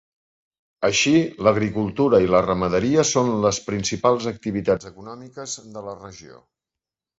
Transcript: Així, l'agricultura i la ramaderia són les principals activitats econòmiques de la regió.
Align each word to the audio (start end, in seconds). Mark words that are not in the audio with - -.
Així, 0.87 1.11
l'agricultura 1.47 2.21
i 2.23 2.31
la 2.37 2.41
ramaderia 2.47 3.05
són 3.11 3.31
les 3.45 3.61
principals 3.69 4.27
activitats 4.35 4.91
econòmiques 4.93 5.57
de 5.79 5.87
la 5.93 5.97
regió. 6.03 6.45